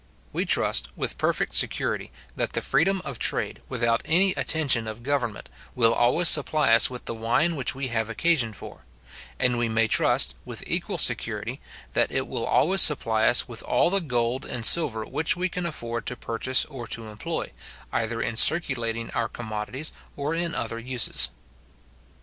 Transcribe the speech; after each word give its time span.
We 0.33 0.45
trust, 0.45 0.89
with 0.95 1.19
perfect 1.19 1.53
security, 1.53 2.11
that 2.35 2.53
the 2.53 2.63
freedom 2.63 3.03
of 3.05 3.19
trade, 3.19 3.61
without 3.69 4.01
any 4.03 4.31
attention 4.33 4.87
of 4.87 5.03
government, 5.03 5.47
will 5.75 5.93
always 5.93 6.27
supply 6.27 6.73
us 6.73 6.89
with 6.89 7.05
the 7.05 7.13
wine 7.13 7.55
which 7.55 7.75
we 7.75 7.89
have 7.89 8.09
occasion 8.09 8.51
for; 8.51 8.83
and 9.37 9.59
we 9.59 9.69
may 9.69 9.87
trust, 9.87 10.33
with 10.43 10.63
equal 10.65 10.97
security, 10.97 11.61
that 11.93 12.11
it 12.11 12.27
will 12.27 12.47
always 12.47 12.81
supply 12.81 13.27
us 13.27 13.47
with 13.47 13.61
all 13.61 13.91
the 13.91 14.01
gold 14.01 14.43
and 14.43 14.65
silver 14.65 15.05
which 15.05 15.35
we 15.37 15.49
can 15.49 15.67
afford 15.67 16.07
to 16.07 16.15
purchase 16.15 16.65
or 16.65 16.87
to 16.87 17.05
employ, 17.07 17.51
either 17.91 18.23
in 18.23 18.35
circulating 18.37 19.11
our 19.11 19.27
commodities 19.27 19.93
or 20.17 20.33
in 20.33 20.55
other 20.55 20.79
uses. 20.79 21.29